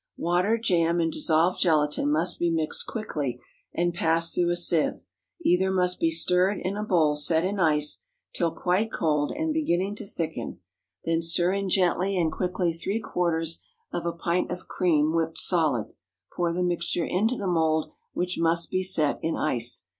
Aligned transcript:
Water, 0.17 0.57
jam, 0.57 0.99
and 0.99 1.11
dissolved 1.11 1.59
gelatine 1.59 2.09
must 2.11 2.39
be 2.39 2.49
mixed 2.49 2.87
quickly 2.87 3.39
and 3.71 3.93
passed 3.93 4.33
through 4.33 4.49
a 4.49 4.55
sieve; 4.55 5.03
either 5.45 5.69
must 5.69 5.99
be 5.99 6.09
stirred 6.09 6.57
in 6.59 6.75
a 6.75 6.83
bowl 6.83 7.15
set 7.15 7.45
in 7.45 7.59
ice 7.59 8.01
till 8.33 8.49
quite 8.51 8.91
cold 8.91 9.31
and 9.31 9.53
beginning 9.53 9.95
to 9.97 10.07
thicken; 10.07 10.59
then 11.05 11.21
stir 11.21 11.53
in 11.53 11.69
gently 11.69 12.17
and 12.19 12.31
quickly 12.31 12.73
three 12.73 12.99
quarters 12.99 13.63
of 13.93 14.07
a 14.07 14.11
pint 14.11 14.49
of 14.49 14.67
cream 14.67 15.13
whipped 15.13 15.37
solid; 15.37 15.93
pour 16.35 16.51
the 16.51 16.63
mixture 16.63 17.05
into 17.05 17.37
the 17.37 17.45
mould, 17.45 17.91
which 18.13 18.39
must 18.39 18.71
be 18.71 18.81
set 18.81 19.19
in 19.21 19.37
ice. 19.37 19.85